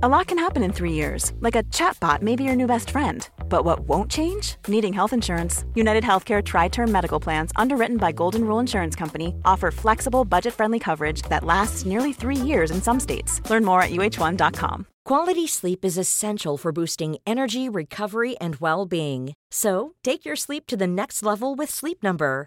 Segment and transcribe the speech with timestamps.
[0.00, 2.90] A lot can happen in three years, like a chatbot may be your new best
[2.90, 3.28] friend.
[3.48, 4.54] But what won't change?
[4.68, 5.64] Needing health insurance.
[5.74, 10.54] United Healthcare Tri Term Medical Plans, underwritten by Golden Rule Insurance Company, offer flexible, budget
[10.54, 13.40] friendly coverage that lasts nearly three years in some states.
[13.50, 14.86] Learn more at uh1.com.
[15.04, 19.34] Quality sleep is essential for boosting energy, recovery, and well being.
[19.50, 22.46] So take your sleep to the next level with Sleep Number.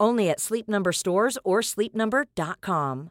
[0.00, 3.10] Only at Sleep Number stores or sleepnumber.com.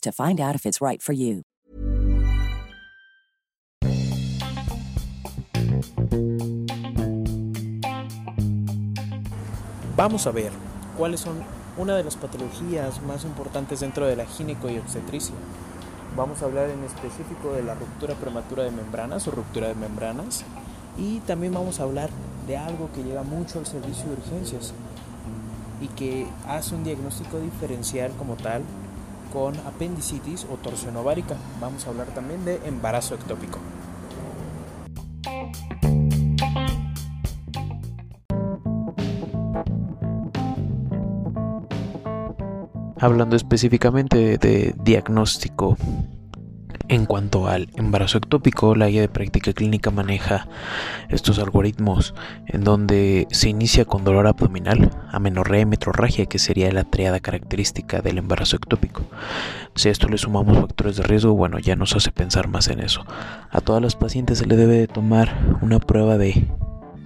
[0.00, 1.42] to find out if it's right for you.
[9.96, 10.50] Vamos a ver
[10.98, 11.42] cuáles son
[11.76, 15.34] una de las patologías más importantes dentro de la gineco y obstetricia.
[16.16, 20.44] Vamos a hablar en específico de la ruptura prematura de membranas o ruptura de membranas
[20.98, 22.10] y también vamos a hablar
[22.46, 24.74] de algo que llega mucho al servicio de urgencias
[25.80, 28.62] y que hace un diagnóstico diferencial como tal
[29.32, 31.36] con apendicitis o torsión ovárica.
[31.60, 33.58] Vamos a hablar también de embarazo ectópico.
[43.00, 45.76] Hablando específicamente de, diagnóstico
[46.94, 50.46] en cuanto al embarazo ectópico, la guía de práctica clínica maneja
[51.08, 52.14] estos algoritmos
[52.46, 58.02] en donde se inicia con dolor abdominal, amenorrea y metrorragia, que sería la triada característica
[58.02, 59.04] del embarazo ectópico.
[59.74, 62.80] Si a esto le sumamos factores de riesgo, bueno, ya nos hace pensar más en
[62.80, 63.06] eso.
[63.50, 66.46] A todas las pacientes se le debe de tomar una prueba de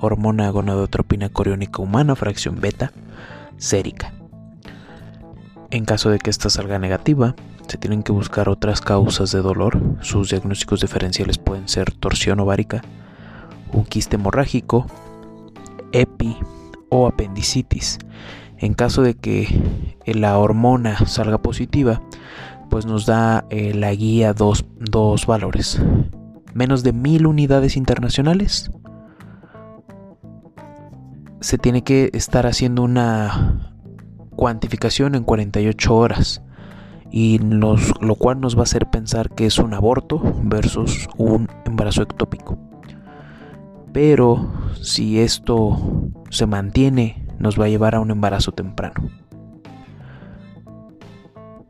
[0.01, 2.91] hormona gonadotropina coriónica humana, fracción beta,
[3.57, 4.13] sérica.
[5.71, 9.81] En caso de que esta salga negativa, se tienen que buscar otras causas de dolor.
[10.01, 12.83] Sus diagnósticos diferenciales pueden ser torsión ovárica,
[13.73, 14.87] un quiste hemorrágico,
[15.93, 16.37] epi
[16.89, 17.99] o apendicitis.
[18.59, 19.49] En caso de que
[20.07, 22.01] la hormona salga positiva,
[22.71, 25.81] pues nos da eh, la guía dos, dos valores.
[26.55, 28.71] Menos de mil unidades internacionales.
[31.41, 33.73] Se tiene que estar haciendo una
[34.37, 36.43] cuantificación en 48 horas
[37.11, 42.03] y lo cual nos va a hacer pensar que es un aborto versus un embarazo
[42.03, 42.59] ectópico.
[43.93, 44.53] Pero
[44.83, 49.09] si esto se mantiene, nos va a llevar a un embarazo temprano.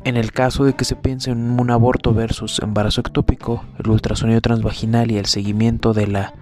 [0.04, 4.41] En el caso de que se piense en un aborto versus embarazo ectópico, el ultrasonido
[4.41, 6.34] transvaginal y el seguimiento de la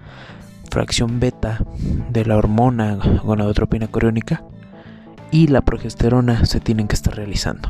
[0.69, 1.63] fracción beta
[2.11, 4.43] de la hormona gonadotropina coriónica
[5.31, 7.69] y la progesterona se tienen que estar realizando.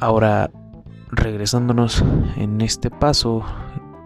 [0.00, 0.50] Ahora,
[1.10, 2.04] regresándonos
[2.36, 3.42] en este paso,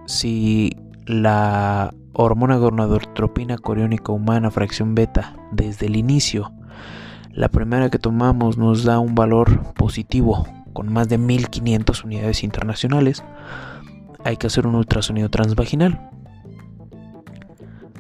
[0.06, 6.52] si la hormona gonadotropina coriónica humana fracción beta desde el inicio,
[7.31, 13.22] la primera que tomamos nos da un valor positivo con más de 1500 unidades internacionales,
[14.25, 16.08] hay que hacer un ultrasonido transvaginal.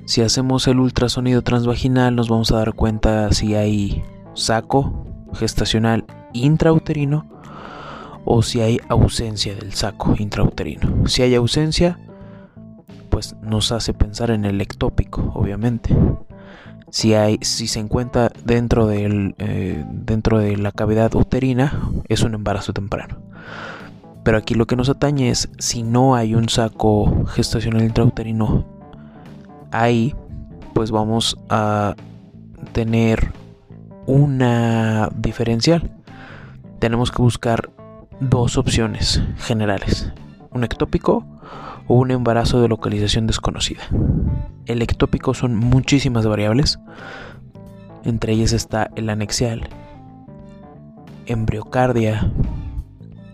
[0.06, 4.02] Si hacemos el ultrasonido transvaginal nos vamos a dar cuenta si hay
[4.32, 7.41] saco gestacional intrauterino
[8.24, 11.06] o si hay ausencia del saco intrauterino.
[11.08, 11.98] Si hay ausencia,
[13.10, 15.96] pues nos hace pensar en el ectópico, obviamente.
[16.90, 22.34] Si, hay, si se encuentra dentro, del, eh, dentro de la cavidad uterina, es un
[22.34, 23.18] embarazo temprano.
[24.24, 28.66] Pero aquí lo que nos atañe es si no hay un saco gestacional intrauterino
[29.72, 30.14] ahí
[30.74, 31.94] pues vamos a
[32.72, 33.32] tener
[34.06, 35.90] una diferencial.
[36.78, 37.70] Tenemos que buscar
[38.28, 40.12] dos opciones generales,
[40.50, 41.26] un ectópico
[41.88, 43.82] o un embarazo de localización desconocida.
[44.66, 46.78] El ectópico son muchísimas variables,
[48.04, 49.68] entre ellas está el anexial,
[51.26, 52.32] embriocardia,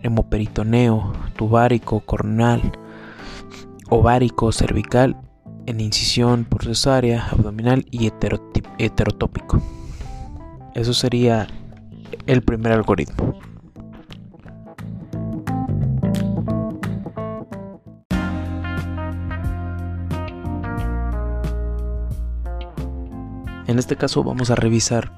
[0.03, 2.73] hemoperitoneo, tubárico, cornal,
[3.91, 5.17] ovárico, cervical,
[5.67, 8.11] en incisión por cesárea, abdominal y
[8.79, 9.61] heterotópico.
[10.75, 11.47] Eso sería
[12.27, 13.39] el primer algoritmo.
[23.69, 25.13] En este caso vamos a revisar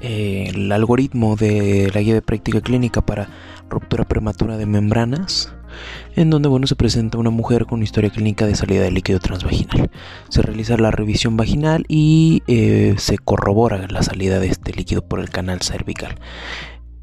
[0.00, 3.28] eh, el algoritmo de la guía de práctica clínica para
[3.68, 5.52] ruptura prematura de membranas,
[6.16, 9.90] en donde bueno, se presenta una mujer con historia clínica de salida de líquido transvaginal.
[10.30, 15.20] Se realiza la revisión vaginal y eh, se corrobora la salida de este líquido por
[15.20, 16.18] el canal cervical.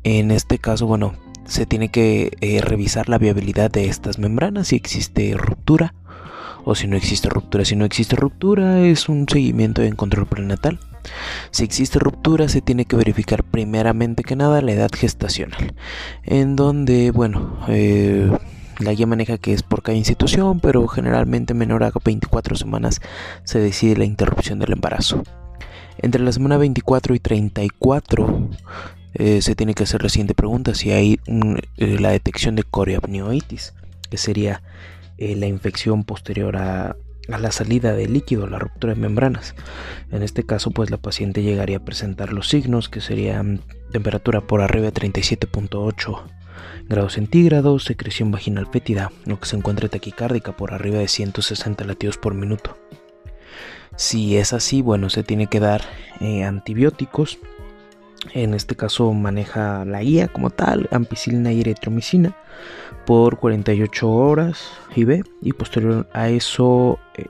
[0.03, 1.13] En este caso, bueno,
[1.45, 5.93] se tiene que eh, revisar la viabilidad de estas membranas, si existe ruptura
[6.63, 7.65] o si no existe ruptura.
[7.65, 10.79] Si no existe ruptura es un seguimiento en control prenatal.
[11.51, 15.73] Si existe ruptura se tiene que verificar primeramente que nada la edad gestacional,
[16.23, 18.29] en donde, bueno, eh,
[18.79, 23.01] la guía maneja que es por cada institución, pero generalmente menor a 24 semanas
[23.43, 25.23] se decide la interrupción del embarazo.
[25.97, 28.49] Entre la semana 24 y 34
[29.15, 31.19] eh, se tiene que hacer la siguiente pregunta si hay
[31.77, 33.73] eh, la detección de coriapnioitis,
[34.09, 34.61] que sería
[35.19, 36.95] eh, la infección posterior a,
[37.27, 39.53] la salida de líquido, la ruptura de membranas.
[40.11, 43.61] En este caso, pues la paciente llegaría a presentar los signos que serían
[43.91, 46.23] temperatura por arriba de 37.8
[46.87, 52.17] grados centígrados, secreción vaginal fétida, lo que se encuentra taquicárdica por arriba de 160 latidos
[52.17, 52.77] por minuto.
[53.95, 55.81] Si es así, bueno, se tiene que dar
[56.21, 57.37] eh, antibióticos.
[58.33, 62.35] En este caso maneja la guía como tal, ampicilina y eritromicina
[63.05, 67.27] por 48 horas IV y posterior a eso eh,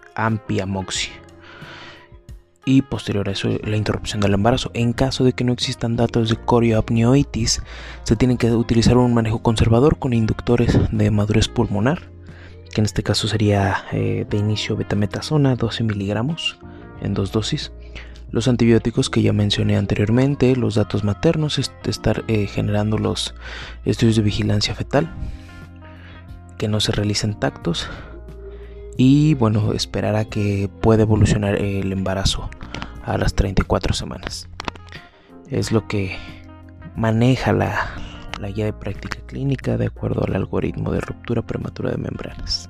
[2.65, 4.71] y posterior a eso la interrupción del embarazo.
[4.73, 7.61] En caso de que no existan datos de corioapnioitis,
[8.03, 12.11] se tiene que utilizar un manejo conservador con inductores de madurez pulmonar,
[12.73, 16.59] que en este caso sería eh, de inicio betametasona 12 miligramos
[17.01, 17.71] en dos dosis.
[18.31, 23.33] Los antibióticos que ya mencioné anteriormente, los datos maternos, estar eh, generando los
[23.85, 25.09] estudios de vigilancia fetal
[26.57, 27.89] que no se realicen tactos
[28.97, 32.49] y bueno, esperar a que pueda evolucionar el embarazo
[33.03, 34.49] a las 34 semanas.
[35.49, 36.17] Es lo que
[36.95, 37.89] maneja la,
[38.39, 42.69] la guía de práctica clínica de acuerdo al algoritmo de ruptura prematura de membranas.